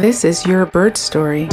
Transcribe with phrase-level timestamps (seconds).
[0.00, 1.48] This is Your Bird Story,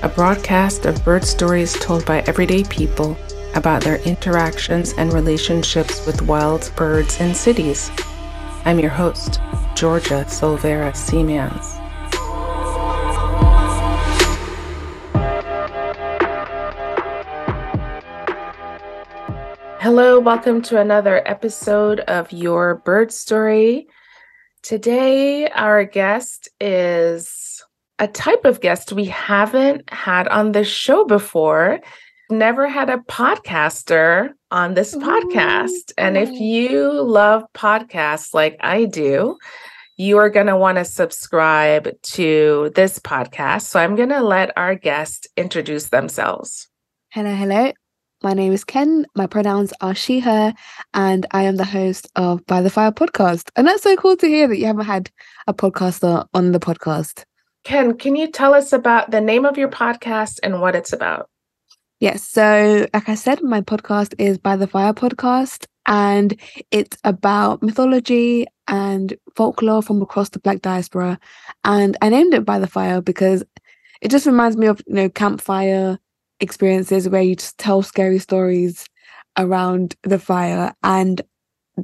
[0.00, 3.16] a broadcast of bird stories told by everyday people
[3.56, 7.90] about their interactions and relationships with wild birds in cities.
[8.64, 9.40] I'm your host,
[9.74, 11.78] Georgia Silvera Seamans.
[19.80, 23.88] Hello, welcome to another episode of Your Bird Story.
[24.62, 27.62] Today, our guest is
[27.98, 31.80] a type of guest we haven't had on this show before.
[32.30, 35.92] Never had a podcaster on this Ooh, podcast.
[35.98, 39.36] And if you love podcasts like I do,
[39.96, 43.62] you are going to want to subscribe to this podcast.
[43.62, 46.68] So I'm going to let our guest introduce themselves.
[47.10, 47.72] Hello, hello.
[48.22, 49.06] My name is Ken.
[49.16, 50.52] My pronouns are she, her,
[50.92, 53.48] and I am the host of By the Fire podcast.
[53.56, 55.10] And that's so cool to hear that you haven't had
[55.46, 57.24] a podcaster on the podcast.
[57.64, 61.30] Ken, can you tell us about the name of your podcast and what it's about?
[61.98, 62.22] Yes.
[62.22, 66.38] So, like I said, my podcast is By the Fire podcast, and
[66.70, 71.18] it's about mythology and folklore from across the Black diaspora.
[71.64, 73.44] And I named it By the Fire because
[74.02, 75.98] it just reminds me of, you know, campfire
[76.40, 78.86] experiences where you just tell scary stories
[79.38, 80.72] around the fire.
[80.82, 81.22] And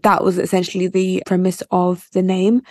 [0.02, 2.62] that was essentially the premise of the name.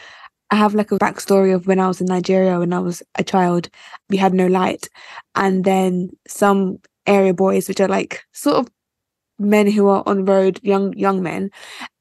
[0.52, 3.24] I have like a backstory of when I was in Nigeria when I was a
[3.24, 3.70] child,
[4.10, 4.90] we had no light.
[5.34, 8.70] And then some area boys, which are like sort of
[9.40, 11.50] men who are on road, young young men,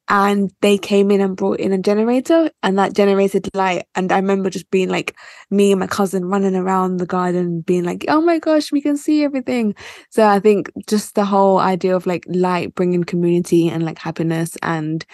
[0.08, 3.84] and they came in and brought in a generator and that generated light.
[3.94, 5.16] And i remember just being like
[5.50, 8.96] me and my cousin running around the garden being like oh my gosh we can
[8.96, 9.74] see everything.
[10.11, 14.56] So i think just the whole idea of like light bringing community and like happiness
[14.62, 15.05] and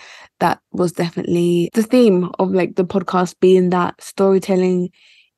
[0.41, 4.91] that was definitely the theme of like the podcast being that storytelling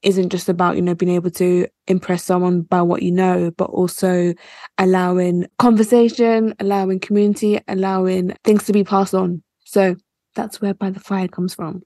[0.03, 3.71] isn't just about you know being able to impress someone by what you know but
[3.71, 4.35] also
[4.79, 9.43] allowing conversation allowing community allowing things to be passed on.
[9.65, 9.97] So
[10.35, 11.83] that's where by the fire comes from.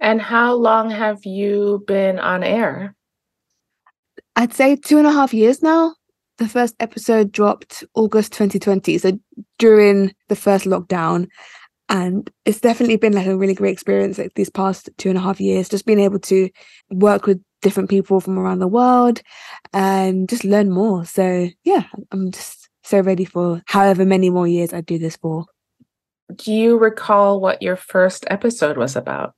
[0.00, 2.94] And how long have you been on air?
[4.34, 5.94] I'd say two and a half years now.
[6.38, 9.18] The first episode dropped august 2020 so
[9.58, 11.28] during the first lockdown
[11.92, 15.20] and it's definitely been like a really great experience like these past two and a
[15.20, 16.48] half years just being able to
[16.90, 19.20] work with different people from around the world
[19.74, 21.04] and just learn more.
[21.04, 25.44] So yeah i'm just so ready for however many more years i do this for.
[26.34, 29.34] Do you recall what your first episode was about?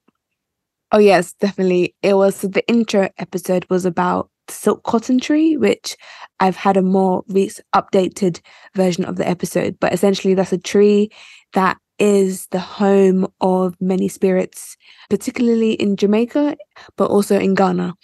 [0.92, 1.97] Oh yes definitely.
[2.03, 5.97] It was the intro episode was about the silk cotton tree which
[6.38, 8.41] i've had a more re- updated
[8.76, 9.76] version of the episode.
[9.81, 11.10] But essentially that's a tree
[11.54, 14.77] that is the home of many spirits,
[15.10, 16.56] particularly in Jamaica,
[16.97, 17.94] but also in Ghana.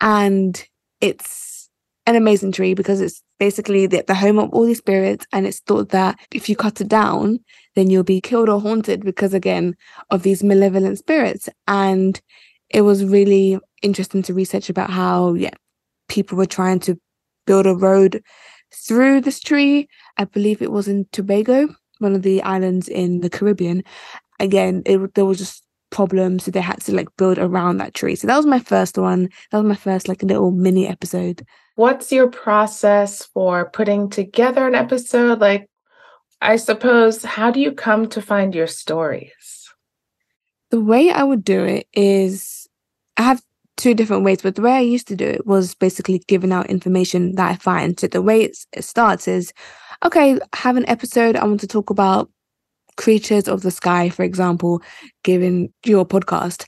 [0.00, 0.66] And
[1.00, 1.68] it's
[2.06, 5.26] an amazing tree because it's basically the, the home of all these spirits.
[5.32, 7.40] And it's thought that if you cut it down,
[7.74, 9.74] then you'll be killed or haunted because, again,
[10.10, 11.48] of these malevolent spirits.
[11.66, 12.20] And
[12.70, 15.54] it was really interesting to research about how, yeah,
[16.08, 16.98] people were trying to
[17.46, 18.22] build a road
[18.72, 19.88] through this tree.
[20.16, 23.82] I believe it was in Tobago one of the islands in the Caribbean.
[24.40, 28.16] Again, it, there was just problems, so they had to like build around that tree.
[28.16, 29.28] So that was my first one.
[29.50, 31.46] That was my first like little mini episode.
[31.76, 35.40] What's your process for putting together an episode?
[35.40, 35.68] Like,
[36.40, 39.72] I suppose, how do you come to find your stories?
[40.70, 42.68] The way I would do it is
[43.16, 43.42] I have
[43.76, 46.70] two different ways, but the way I used to do it was basically giving out
[46.70, 47.98] information that I find.
[47.98, 49.52] So the way it starts is
[50.04, 51.36] okay, have an episode.
[51.36, 52.30] I want to talk about
[52.96, 54.82] creatures of the sky, for example,
[55.22, 56.66] given your podcast.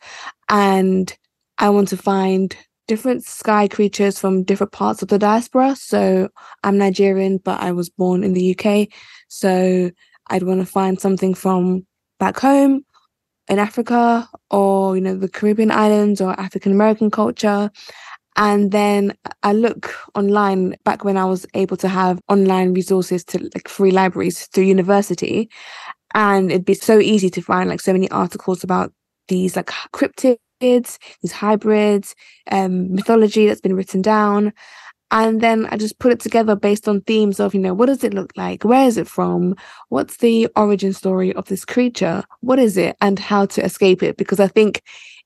[0.48, 1.16] And
[1.58, 2.56] I want to find
[2.88, 5.76] different sky creatures from different parts of the diaspora.
[5.76, 6.28] So
[6.62, 8.88] I'm Nigerian, but I was born in the UK.
[9.28, 9.90] So
[10.28, 11.86] I'd want to find something from
[12.18, 12.84] back home
[13.48, 17.70] in Africa or, you know, the Caribbean islands or African American culture.
[18.36, 23.38] And then I look online back when I was able to have online resources to
[23.54, 25.48] like free libraries through university.
[26.14, 28.92] And it'd be so easy to find like so many articles about
[29.28, 32.14] these like cryptids, these hybrids,
[32.50, 34.52] um, mythology that's been written down.
[35.10, 38.02] And then I just put it together based on themes of, you know, what does
[38.04, 38.64] it look like?
[38.64, 39.54] Where is it from?
[39.88, 42.24] What's the origin story of this creature?
[42.40, 42.96] What is it?
[43.00, 44.16] And how to escape it?
[44.16, 44.82] Because I think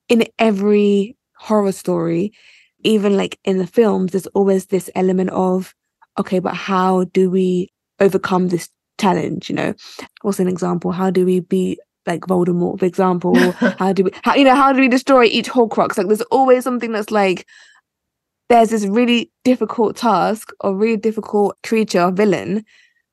[0.09, 2.33] in every horror story,
[2.83, 5.75] even like in the films, there's always this element of,
[6.19, 8.69] okay, but how do we overcome this
[9.01, 9.49] challenge?
[9.49, 9.75] You know,
[10.23, 10.93] what's an example?
[10.93, 13.35] How do we be like Voldemort, for example.
[13.79, 15.97] how do we, how, you know, how do we destroy each Horcrux?
[15.99, 17.47] Like, there's always something that's like,
[18.49, 22.65] there's this really difficult task or really difficult creature or villain,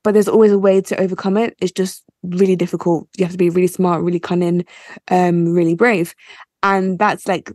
[0.03, 1.55] but there's always a way to overcome it.
[1.59, 3.07] It's just really difficult.
[3.17, 4.65] You have to be really smart, really cunning,
[5.09, 6.15] um, really brave.
[6.63, 7.51] And that's like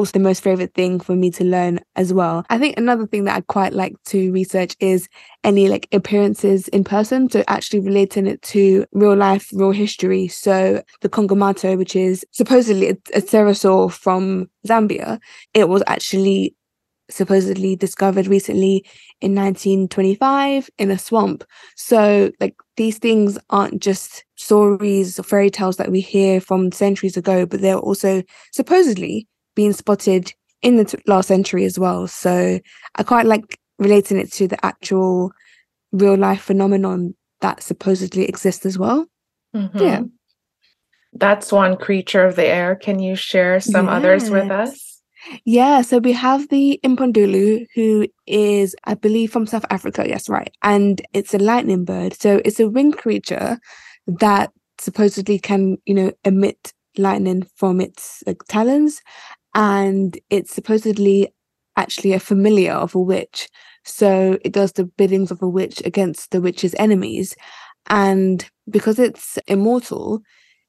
[0.00, 2.44] also the most favorite thing for me to learn as well.
[2.48, 5.08] I think another thing that I quite like to research is
[5.44, 7.28] any like appearances in person.
[7.28, 10.26] So actually relating it to real life, real history.
[10.28, 15.20] So the Kongamato, which is supposedly a, a pterosaur from Zambia,
[15.52, 16.56] it was actually
[17.10, 18.86] supposedly discovered recently
[19.20, 21.44] in 1925 in a swamp.
[21.76, 27.16] So, like, these things aren't just stories or fairy tales that we hear from centuries
[27.16, 30.32] ago, but they're also supposedly being spotted
[30.62, 32.06] in the t- last century as well.
[32.06, 32.60] So,
[32.96, 35.32] I quite like relating it to the actual
[35.92, 39.06] real life phenomenon that supposedly exists as well.
[39.54, 39.78] Mm-hmm.
[39.78, 40.02] Yeah.
[41.12, 42.76] That's one creature of the air.
[42.76, 43.94] Can you share some yes.
[43.94, 44.90] others with us?
[45.44, 50.04] Yeah, so we have the Impundulu, who is, I believe, from South Africa.
[50.08, 50.50] Yes, right.
[50.62, 52.14] And it's a lightning bird.
[52.14, 53.58] So it's a winged creature
[54.06, 59.02] that supposedly can, you know, emit lightning from its like, talons.
[59.54, 61.28] And it's supposedly
[61.76, 63.48] actually a familiar of a witch.
[63.84, 67.34] So it does the biddings of a witch against the witch's enemies.
[67.88, 70.20] And because it's immortal,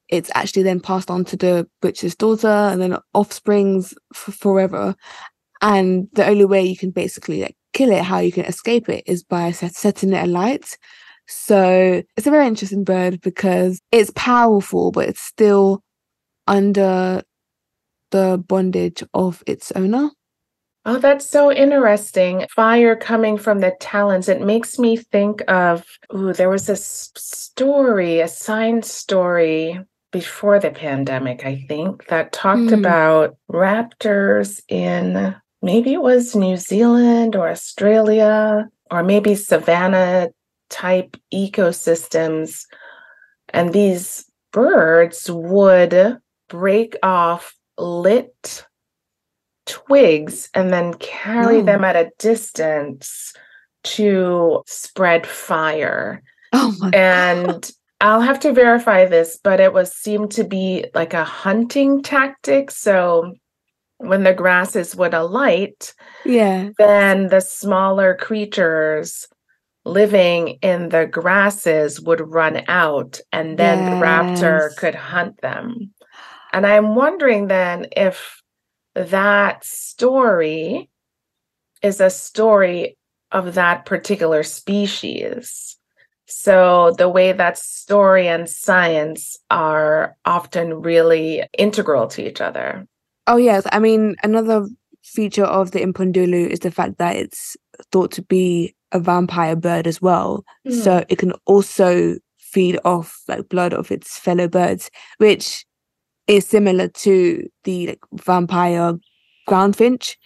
[0.08, 4.94] it's actually then passed on to the witch's daughter and then offsprings f- forever.
[5.60, 9.04] And the only way you can basically like kill it, how you can escape it,
[9.06, 10.76] is by set- setting it alight.
[11.28, 15.82] So it's a very interesting bird because it's powerful, but it's still
[16.46, 17.22] under
[18.12, 20.10] the bondage of its owner.
[20.84, 22.46] Oh, that's so interesting.
[22.50, 24.28] Fire coming from the talons.
[24.28, 29.78] It makes me think of, ooh, there was a story, a science story
[30.10, 32.78] before the pandemic, I think, that talked mm.
[32.78, 40.30] about raptors in maybe it was New Zealand or Australia or maybe savanna
[40.68, 42.64] type ecosystems.
[43.50, 46.18] And these birds would
[46.48, 48.66] break off lit
[49.66, 51.62] twigs and then carry oh.
[51.62, 53.32] them at a distance
[53.84, 56.22] to spread fire.
[56.52, 57.70] Oh my and God.
[58.00, 62.70] I'll have to verify this, but it was seemed to be like a hunting tactic.
[62.70, 63.34] So
[63.98, 69.28] when the grasses would alight, yeah, then the smaller creatures
[69.84, 73.90] living in the grasses would run out and then yes.
[73.90, 75.92] the raptor could hunt them.
[76.52, 78.42] And I'm wondering then if
[78.94, 80.90] that story
[81.82, 82.96] is a story
[83.30, 85.78] of that particular species.
[86.26, 92.86] So the way that story and science are often really integral to each other.
[93.26, 94.66] Oh yes, I mean another
[95.02, 97.56] feature of the Impundulu is the fact that it's
[97.90, 100.44] thought to be a vampire bird as well.
[100.66, 100.82] Mm.
[100.82, 105.64] So it can also feed off like blood of its fellow birds, which
[106.26, 108.94] is similar to the like, vampire
[109.48, 110.16] groundfinch,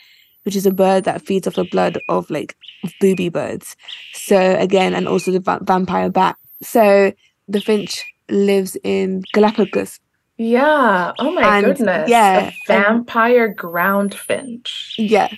[0.44, 2.56] which is a bird that feeds off the blood of like
[3.00, 3.76] booby birds.
[4.14, 6.36] So again, and also the va- vampire bat.
[6.62, 7.12] So
[7.48, 10.00] the finch lives in Galapagos.
[10.38, 11.12] Yeah.
[11.18, 12.10] Oh my and, goodness.
[12.10, 12.48] Yeah.
[12.48, 14.94] A vampire ground finch.
[14.98, 15.28] Yeah.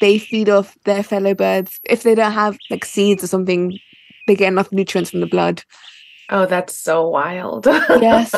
[0.00, 1.80] They feed off their fellow birds.
[1.84, 3.76] If they don't have like seeds or something,
[4.28, 5.64] they get enough nutrients from the blood.
[6.30, 7.66] Oh, that's so wild.
[7.66, 8.32] yes.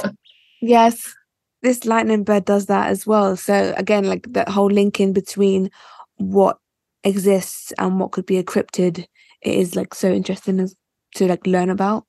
[0.61, 1.15] Yes.
[1.63, 3.37] This lightning bird does that as well.
[3.37, 5.71] So again, like that whole link in between
[6.17, 6.57] what
[7.05, 9.07] exists and what could be a cryptid
[9.43, 10.69] it is like so interesting
[11.15, 12.05] to like learn about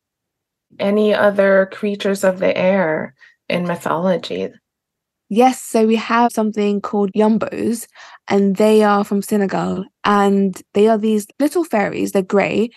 [0.80, 3.14] any other creatures of the air
[3.48, 4.50] in mythology
[5.30, 7.88] yes so we have something called yombos
[8.30, 12.70] and they are from senegal and they are these little fairies they're gray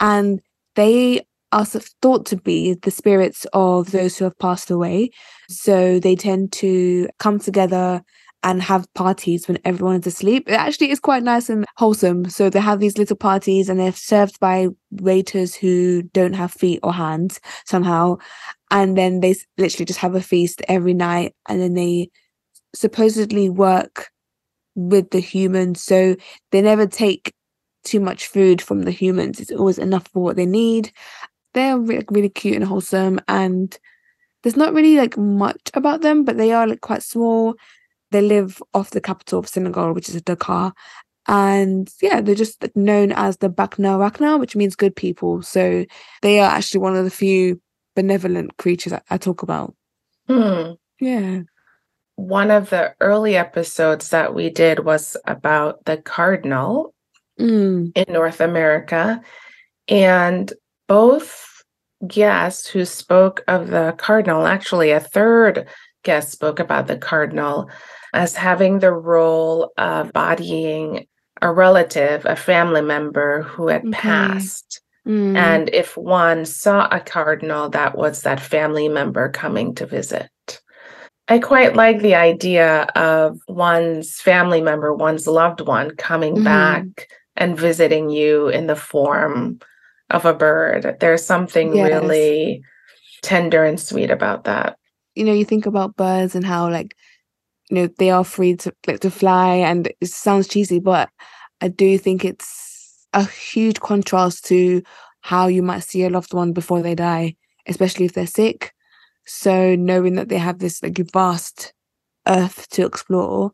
[0.00, 0.40] and
[0.76, 1.24] they
[1.54, 5.08] are thought to be the spirits of those who have passed away
[5.48, 8.02] so they tend to come together
[8.42, 10.48] and have parties when everyone is asleep.
[10.48, 12.28] It actually is quite nice and wholesome.
[12.28, 16.80] So they have these little parties and they're served by waiters who don't have feet
[16.82, 18.18] or hands somehow.
[18.70, 22.10] And then they literally just have a feast every night and then they
[22.74, 24.10] supposedly work
[24.74, 25.82] with the humans.
[25.82, 26.16] So
[26.50, 27.32] they never take
[27.84, 29.40] too much food from the humans.
[29.40, 30.92] It's always enough for what they need.
[31.54, 33.76] They're really, really cute and wholesome and
[34.42, 37.54] there's not really like much about them, but they are like quite small
[38.14, 40.72] they live off the capital of Senegal, which is Dakar.
[41.26, 45.42] And yeah, they're just known as the Bakna Wakna, which means good people.
[45.42, 45.84] So
[46.22, 47.60] they are actually one of the few
[47.96, 49.74] benevolent creatures I, I talk about.
[50.28, 50.72] Hmm.
[51.00, 51.40] Yeah.
[52.14, 56.94] One of the early episodes that we did was about the cardinal
[57.40, 57.90] Mm.
[57.96, 59.20] in North America.
[59.88, 60.52] And
[60.88, 61.62] both
[62.06, 65.66] guests who spoke of the cardinal, actually, a third
[66.02, 67.68] guest spoke about the cardinal
[68.12, 71.06] as having the role of bodying
[71.42, 73.92] a relative, a family member who had Okay.
[73.92, 74.80] passed.
[75.06, 75.36] Mm.
[75.36, 80.28] And if one saw a cardinal, that was that family member coming to visit.
[81.28, 86.44] I quite like the idea of one's family member, one's loved one coming Mhm.
[86.44, 86.84] back
[87.36, 89.58] and visiting you in the form
[90.10, 90.96] of a bird.
[91.00, 91.92] There's something Yes.
[92.02, 92.62] really
[93.22, 94.76] tender and sweet about that.
[95.14, 96.96] you know, you think about birds and how like,
[97.70, 101.08] you know, they are free to like to fly and it sounds cheesy, but
[101.60, 104.82] I do think it's a huge contrast to
[105.20, 108.74] how you might see a loved one before they die, especially if they're sick.
[109.24, 111.72] So knowing that they have this like vast
[112.26, 113.52] earth to explore.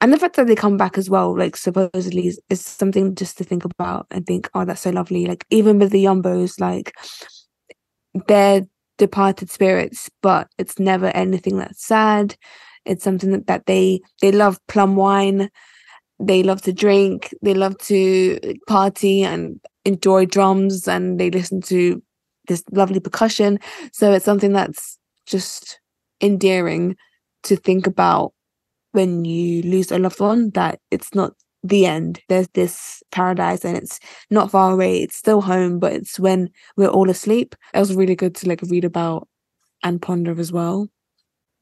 [0.00, 3.36] And the fact that they come back as well, like supposedly is, is something just
[3.38, 5.26] to think about and think, oh, that's so lovely.
[5.26, 6.94] Like even with the Yumbos, like
[8.26, 8.66] they're
[8.96, 12.36] departed spirits, but it's never anything that's sad.
[12.86, 15.50] It's something that, that they they love plum wine,
[16.18, 22.02] they love to drink, they love to party and enjoy drums and they listen to
[22.48, 23.58] this lovely percussion.
[23.92, 25.78] So it's something that's just
[26.20, 26.96] endearing
[27.44, 28.32] to think about
[28.92, 31.32] when you lose a loved one that it's not
[31.62, 32.20] the end.
[32.28, 35.02] There's this paradise and it's not far away.
[35.02, 37.54] It's still home, but it's when we're all asleep.
[37.74, 39.28] It was really good to like read about
[39.82, 40.88] and ponder as well.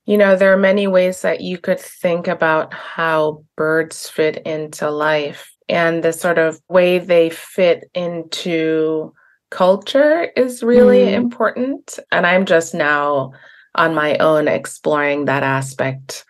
[0.06, 4.90] You know, there are many ways that you could think about how birds fit into
[4.90, 9.12] life, and the sort of way they fit into
[9.50, 11.12] culture is really Mm.
[11.14, 11.98] important.
[12.10, 13.32] And I'm just now
[13.74, 16.24] on my own exploring that aspect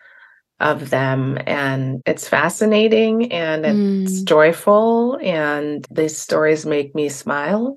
[0.59, 1.37] of them.
[1.47, 4.25] And it's fascinating and it's Mm.
[4.25, 7.75] joyful, and these stories make me smile.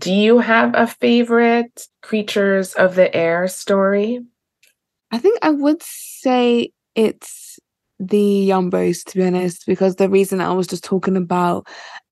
[0.00, 4.20] Do you have a favorite creatures of the air story?
[5.10, 7.58] I think I would say it's
[7.98, 11.66] the Yumbos, to be honest, because the reason I was just talking about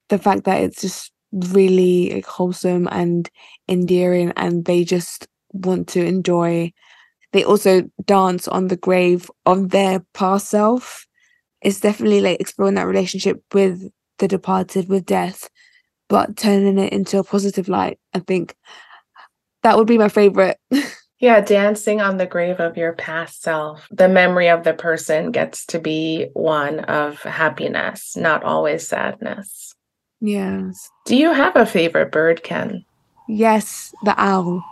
[0.08, 3.28] the fact that it's just really like, wholesome and
[3.68, 6.72] endearing, and they just want to enjoy.
[7.36, 11.06] They also dance on the grave of their past self.
[11.60, 15.50] It's definitely like exploring that relationship with the departed, with death,
[16.08, 17.98] but turning it into a positive light.
[18.14, 18.56] I think
[19.64, 20.56] that would be my favorite.
[21.18, 23.86] Yeah, dancing on the grave of your past self.
[23.90, 29.74] The memory of the person gets to be one of happiness, not always sadness.
[30.20, 30.90] yes.
[31.06, 32.84] Do you have a favorite bird, Ken?
[33.28, 34.62] Yes, the owl.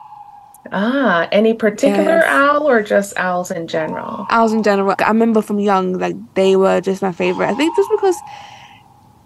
[0.73, 2.25] Ah, any particular Yes.
[2.27, 4.27] owl or just owls in general?
[4.31, 4.95] Owls in general.
[4.99, 7.49] I remember from young, like they were just my favorite.
[7.49, 8.23] I think just because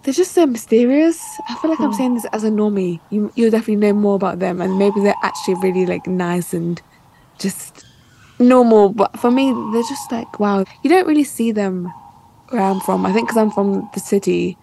[0.03, 1.39] they're just so mysterious.
[1.47, 1.97] I feel like I'm Hmm.
[1.97, 3.01] saying this as a normie.
[3.09, 6.81] You you'll definitely know more about them, and maybe they're actually really like nice and
[7.39, 7.85] just
[8.39, 8.93] normal.
[8.93, 10.65] But for me, they're just like wow.
[10.83, 11.93] You don't really see them
[12.49, 13.05] where I'm from.
[13.05, 14.57] I think because I'm from the city,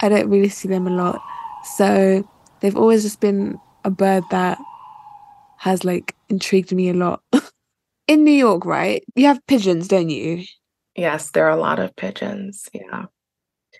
[0.00, 1.22] I don't really see them a lot.
[1.62, 2.24] So
[2.60, 4.58] they've always just been a bird that
[5.62, 7.22] has like intrigued me a lot.
[8.08, 9.04] In New York, right?
[9.14, 10.42] You have pigeons, don't you?
[10.96, 12.68] Yes, there are a lot of pigeons.
[12.74, 13.04] Yeah.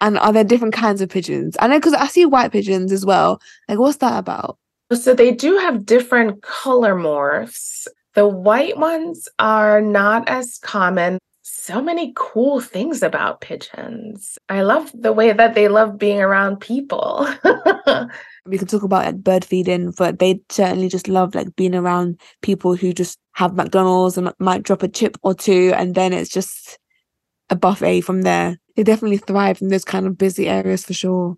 [0.01, 1.57] And are there different kinds of pigeons?
[1.59, 3.41] I know because I see white pigeons as well.
[3.69, 4.59] Like, what's that about?
[4.93, 7.89] Oh, so they do have different color morphs.
[8.15, 11.19] The white ones are not as common.
[11.43, 14.39] So many cool things about pigeons.
[14.49, 17.27] I love the way that they love being around people.
[18.47, 22.21] We could talk about like bird feeding, but they certainly just love like being around
[22.43, 26.31] people who just have McDonald's and might drop a chip or two, and then it's
[26.31, 26.79] just
[27.51, 28.59] a buffet from there.
[28.77, 31.37] They definitely thrive in those kind of busy areas for sure.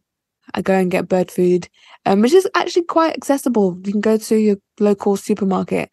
[0.54, 1.68] I go and get bird food,
[2.06, 3.78] um, which is actually quite accessible.
[3.84, 5.90] You can go to your local supermarket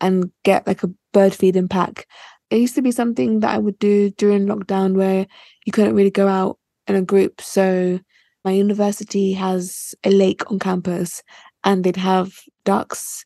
[0.00, 2.06] and get like a bird feeding pack.
[2.50, 5.26] It used to be something that I would do during lockdown where
[5.64, 7.40] you couldn't really go out in a group.
[7.40, 8.00] So
[8.44, 11.22] my university has a lake on campus
[11.64, 12.32] and they'd have
[12.64, 13.24] ducks,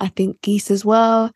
[0.00, 1.32] I think geese as well.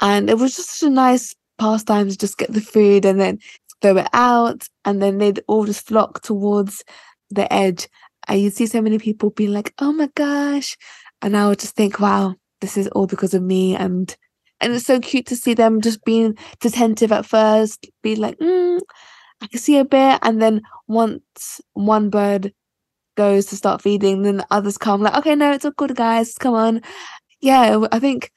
[0.00, 3.38] And it was just such a nice pastime to just get the food and then
[3.80, 4.68] throw it out.
[4.84, 6.84] And then they'd all just flock towards
[7.30, 7.88] the edge.
[8.28, 10.76] And you'd see so many people being like, oh my gosh.
[11.22, 13.74] And I would just think, wow, this is all because of me.
[13.74, 14.14] And
[14.60, 18.80] and it's so cute to see them just being attentive at first, be like, mm,
[19.42, 20.18] I can see a bit.
[20.22, 22.52] And then once one bird
[23.16, 26.34] goes to start feeding, then the others come like, okay, no, it's all good, guys.
[26.38, 26.82] Come on.
[27.40, 28.30] Yeah, I think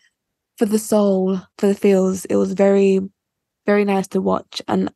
[0.57, 2.25] for the soul, for the feels.
[2.25, 2.99] It was very,
[3.65, 4.91] very nice to watch and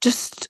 [0.00, 0.48] just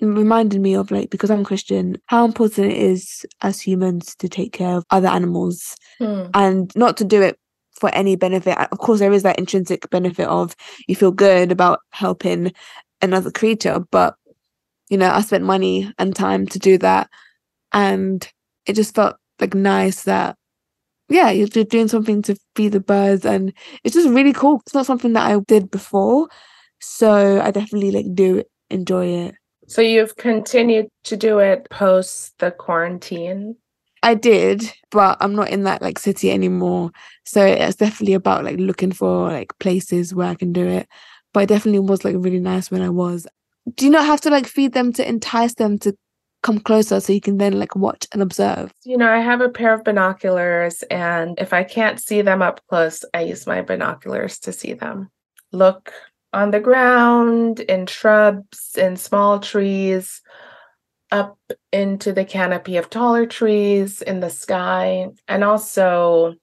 [0.00, 4.52] reminded me of like because I'm Christian, how important it is as humans to take
[4.52, 6.26] care of other animals Hmm.
[6.34, 7.36] and not to do it
[7.80, 8.56] for any benefit.
[8.72, 10.54] Of course, there is that intrinsic benefit of
[10.86, 12.52] you feel good about helping
[13.02, 14.14] another creature, but
[14.88, 17.10] you know, I spent money and time to do that,
[17.72, 18.26] and
[18.66, 20.36] it just felt like nice that
[21.08, 24.60] yeah, you're doing something to feed the birds, and it's just really cool.
[24.66, 26.28] It's not something that I did before,
[26.80, 29.34] so I definitely like do enjoy it.
[29.66, 33.56] So you've continued to do it post the quarantine.
[34.02, 36.90] I did, but I'm not in that like city anymore.
[37.24, 40.88] So it's definitely about like looking for like places where I can do it.
[41.34, 43.26] But it definitely was like really nice when I was.
[43.74, 45.94] Do you not have to like feed them to entice them to
[46.48, 48.72] come closer so you can then like watch and observe?
[48.84, 52.62] You know, I have a pair of binoculars, and if I can't see them up
[52.68, 55.10] close, I use my binoculars to see them.
[55.52, 55.92] Look
[56.32, 60.22] on the ground, in shrubs, in small trees,
[61.10, 61.38] up
[61.70, 66.34] into the canopy of taller trees, in the sky, and also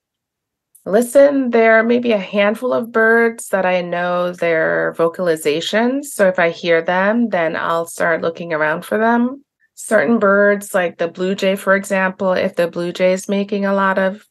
[0.85, 1.50] listen.
[1.50, 6.05] There may be a handful of birds that I know their vocalizations.
[6.05, 9.44] So if I hear them, then I'll start looking around for them
[9.75, 13.74] certain birds like the blue jay for example if the blue jay is making a
[13.74, 14.25] lot of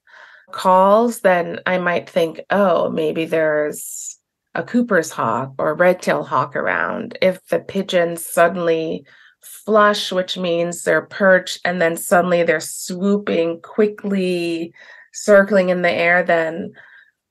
[0.53, 4.19] calls then i might think oh maybe there's
[4.55, 7.19] a cooper's hawk or red-tailed hawk around.
[7.21, 9.05] If the pigeons suddenly
[9.43, 14.73] flush which means they're perched and then suddenly they're swooping quickly
[15.13, 16.73] circling in the air then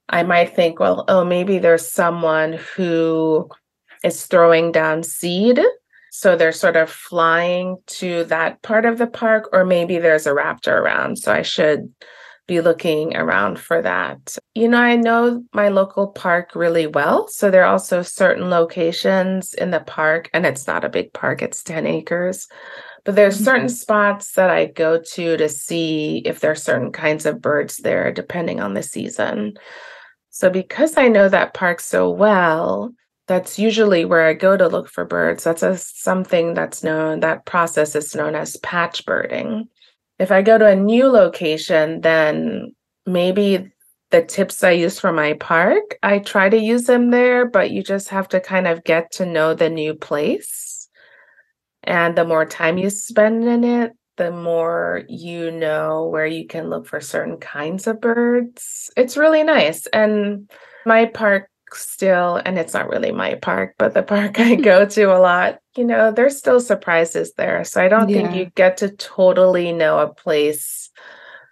[0.09, 3.49] i might think well oh maybe there's someone who
[4.03, 5.59] is throwing down seed
[6.15, 10.31] so they're sort of flying to that part of the park, or maybe there's a
[10.31, 11.17] raptor around.
[11.17, 11.91] So I should
[12.45, 14.37] be looking around for that.
[14.53, 17.27] You know, I know my local park really well.
[17.29, 21.41] So there are also certain locations in the park, and it's not a big park,
[21.41, 22.47] it's 10 acres.
[23.03, 23.45] But there's Mhm.
[23.45, 27.77] certain spots that I go to to see if there are certain kinds of birds
[27.77, 29.53] there, depending on the season.
[30.29, 32.93] So because I know that park so well,
[33.27, 35.43] that's usually where I go to look for birds.
[35.43, 39.69] That's a, something that's known, that process is known as patch birding.
[40.19, 43.71] If I go to a new location, then maybe
[44.11, 47.81] the tips I use for my park, I try to use them there, but you
[47.81, 50.87] just have to kind of get to know the new place.
[51.83, 56.69] And the more time you spend in it, the more you know where you can
[56.69, 58.91] look for certain kinds of birds.
[58.95, 59.87] It's really nice.
[59.87, 60.49] And
[60.85, 65.03] my park still, and it's not really my park, but the park I go to
[65.15, 67.63] a lot, you know, there's still surprises there.
[67.63, 70.89] So I don't think you get to totally know a place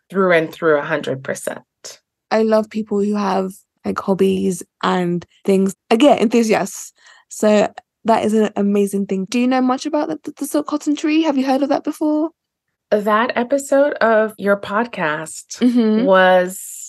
[0.10, 1.62] through and through a hundred percent.
[2.30, 3.52] I love people who have
[3.84, 5.76] like hobbies and things.
[5.90, 6.94] Again, enthusiasts.
[7.30, 7.74] So
[8.06, 9.26] that is an amazing thing.
[9.30, 11.24] Do you know much about the, the, the silk cotton tree?
[11.24, 12.30] Have you heard of that before?
[12.90, 16.06] That episode of your podcast Mm-hmm.
[16.06, 16.81] was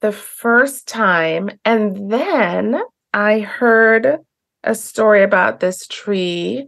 [0.00, 1.50] the first time.
[1.64, 2.80] And then
[3.12, 4.18] I heard
[4.62, 6.66] a story about this tree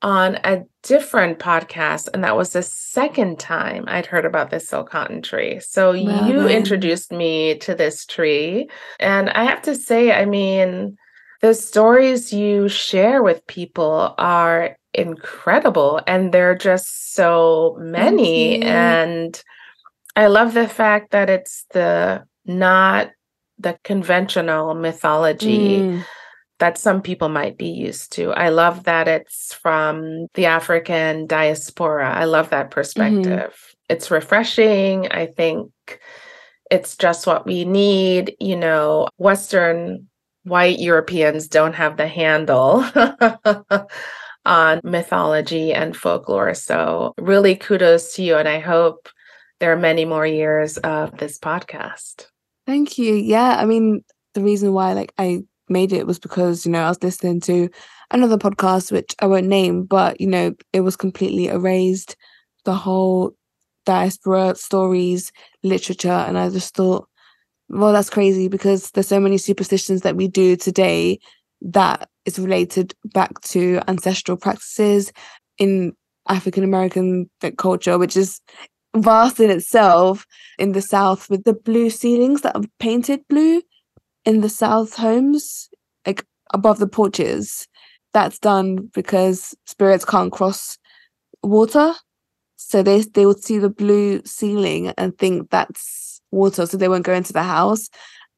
[0.00, 2.08] on a different podcast.
[2.14, 5.60] And that was the second time I'd heard about this silk cotton tree.
[5.60, 8.68] So you introduced me to this tree.
[9.00, 10.96] And I have to say, I mean,
[11.40, 19.42] the stories you share with people are incredible and they're just so many and
[20.16, 23.10] i love the fact that it's the not
[23.58, 26.04] the conventional mythology Mm.
[26.58, 32.10] that some people might be used to i love that it's from the african diaspora
[32.12, 33.54] i love that perspective
[33.88, 35.70] it's refreshing i think
[36.70, 40.08] it's just what we need you know western
[40.44, 42.84] white Europeans don't have the handle
[44.44, 46.54] on mythology and folklore.
[46.54, 48.36] So, really kudos to you.
[48.36, 49.08] And I hope
[49.60, 52.26] there are many more years of this podcast.
[52.68, 53.14] Thank you.
[53.14, 54.04] Yeah, I mean,
[54.34, 57.70] the reason why like I made it was because, you know, I was listening to
[58.10, 62.16] another podcast which I won't name, but you know, it was completely erased
[62.66, 63.32] the whole
[63.86, 67.08] diaspora stories, literature, and I just thought,
[67.68, 71.20] well, that's crazy because there's so many superstitions that we do today
[71.62, 75.12] that is related back to ancestral practices
[75.58, 75.94] in
[76.28, 78.40] African American culture, which is
[78.96, 80.26] vast in itself
[80.58, 83.62] in the south with the blue ceilings that are painted blue
[84.24, 85.68] in the south homes
[86.06, 87.66] like above the porches.
[88.14, 90.78] That's done because spirits can't cross
[91.42, 91.94] water.
[92.56, 97.04] So they they would see the blue ceiling and think that's water so they won't
[97.04, 97.88] go into the house.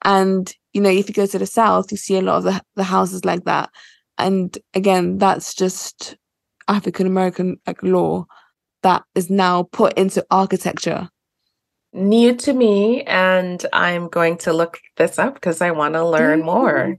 [0.05, 2.61] And you know, if you go to the south, you see a lot of the,
[2.77, 3.71] the houses like that.
[4.19, 6.17] And again, that's just
[6.69, 8.27] African American like lore
[8.83, 11.09] that is now put into architecture.
[11.93, 16.43] New to me, and I'm going to look this up because I want to learn
[16.43, 16.45] mm.
[16.45, 16.97] more.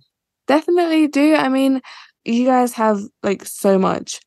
[0.48, 1.36] Definitely do.
[1.36, 1.82] I mean,
[2.26, 4.20] you guys have like so much,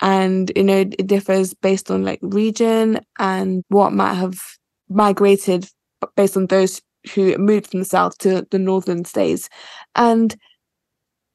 [0.00, 4.38] and you know, it differs based on like region and what might have
[4.88, 5.68] migrated
[6.16, 6.80] based on those
[7.14, 9.48] who moved from the south to the northern states.
[9.94, 10.34] And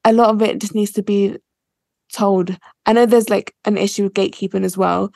[0.04, 1.36] a lot of it just needs to be
[2.12, 2.56] told.
[2.86, 5.10] I know there's like an issue with gatekeeping as well,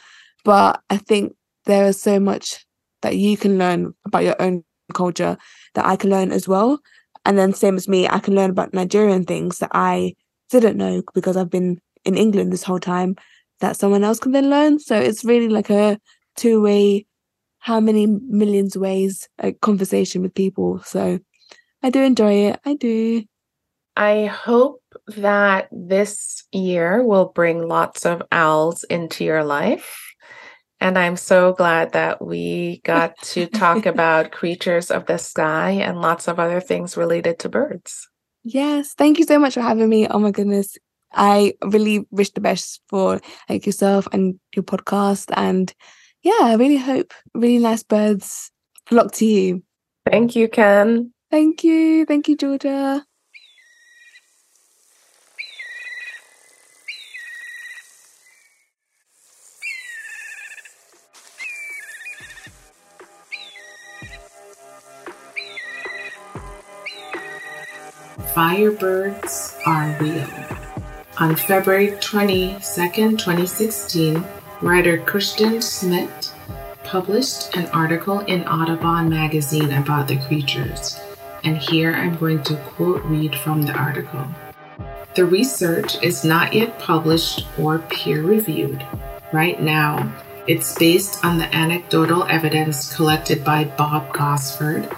[0.45, 1.35] but I think
[1.67, 2.65] there is so much
[3.03, 5.37] that you can learn about your own culture
[5.75, 6.81] that I can learn as well.
[7.25, 10.15] And then same as me, I can learn about Nigerian things that I
[10.51, 13.17] didn't know because I've been in England this whole time
[13.61, 14.79] that someone else can then learn.
[14.79, 15.99] So it's really like a
[16.37, 17.07] two way,
[17.59, 20.81] how many millions ways a conversation with people.
[20.85, 21.19] So
[21.83, 22.61] I do enjoy it.
[22.65, 23.25] I do.
[23.97, 30.08] I hope that this year will bring lots of owls into your life.
[30.81, 36.01] And I'm so glad that we got to talk about creatures of the sky and
[36.01, 38.09] lots of other things related to birds.
[38.45, 40.07] Yes, thank you so much for having me.
[40.09, 40.77] Oh my goodness.
[41.13, 45.31] I really wish the best for like yourself and your podcast.
[45.37, 45.73] And
[46.23, 48.51] yeah, I really hope really nice birds
[48.87, 49.63] flock to you.
[50.11, 51.13] Thank you, Ken.
[51.31, 52.07] Thank you.
[52.07, 53.05] Thank you, Georgia.
[68.39, 70.25] Firebirds are real.
[71.19, 72.61] On February 22,
[73.17, 74.25] 2016,
[74.63, 76.33] writer Christian Smith
[76.85, 81.01] published an article in Audubon magazine about the creatures,
[81.43, 84.25] and here I'm going to quote read from the article.
[85.17, 88.87] The research is not yet published or peer reviewed.
[89.33, 90.13] Right now,
[90.47, 94.89] it's based on the anecdotal evidence collected by Bob Gosford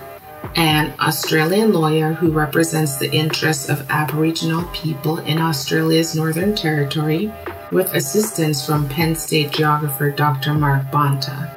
[0.56, 7.32] an Australian lawyer who represents the interests of Aboriginal people in Australia's Northern Territory,
[7.70, 10.54] with assistance from Penn State geographer Dr.
[10.54, 11.56] Mark Bonta.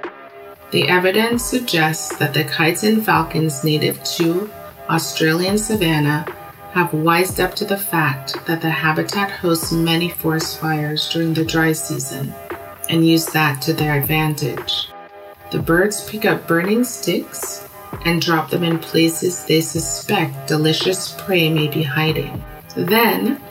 [0.72, 4.50] The evidence suggests that the kites and falcons native to
[4.90, 6.26] Australian savanna
[6.72, 11.46] have wised up to the fact that the habitat hosts many forest fires during the
[11.46, 12.34] dry season
[12.90, 14.90] and use that to their advantage.
[15.52, 17.68] The birds pick up burning sticks,
[18.06, 22.44] and drop them in places they suspect delicious prey may be hiding.
[22.76, 23.42] Then,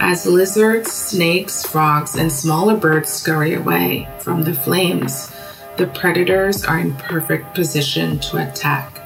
[0.00, 5.32] as lizards, snakes, frogs, and smaller birds scurry away from the flames,
[5.76, 9.00] the predators are in perfect position to attack.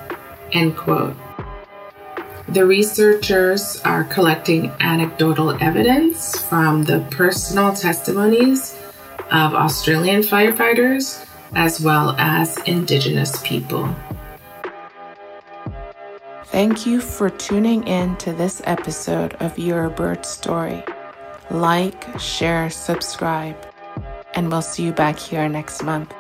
[0.53, 1.17] End quote.
[2.49, 8.75] The researchers are collecting anecdotal evidence from the personal testimonies
[9.31, 13.95] of Australian firefighters as well as Indigenous people.
[16.50, 20.82] Thank you for tuning in to this episode of Your Bird Story.
[21.50, 23.54] Like, share, subscribe,
[24.32, 26.14] and we'll see you back here next month.